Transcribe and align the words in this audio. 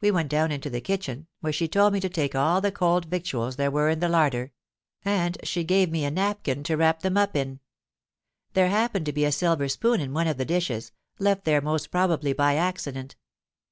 We 0.00 0.12
went 0.12 0.28
down 0.28 0.52
into 0.52 0.70
the 0.70 0.80
kitchen, 0.80 1.26
where 1.40 1.52
she 1.52 1.66
told 1.66 1.92
me 1.92 1.98
to 1.98 2.08
take 2.08 2.36
all 2.36 2.60
the 2.60 2.70
cold 2.70 3.06
victuals 3.06 3.56
there 3.56 3.68
were 3.68 3.88
in 3.88 3.98
the 3.98 4.08
larder; 4.08 4.52
and 5.04 5.36
she 5.42 5.64
gave 5.64 5.90
me 5.90 6.04
a 6.04 6.10
napkin 6.12 6.62
to 6.62 6.76
wrap 6.76 7.00
them 7.02 7.16
up 7.16 7.34
in. 7.34 7.58
There 8.52 8.68
happened 8.70 9.06
to 9.06 9.12
be 9.12 9.24
a 9.24 9.32
silver 9.32 9.68
spoon 9.68 10.00
in 10.00 10.14
one 10.14 10.28
of 10.28 10.36
the 10.36 10.44
dishes—left 10.44 11.44
there 11.44 11.60
most 11.60 11.90
probably 11.90 12.32
by 12.32 12.54
accident. 12.54 13.16